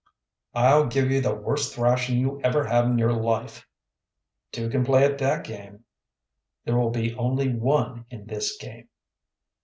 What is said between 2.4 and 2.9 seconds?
ever had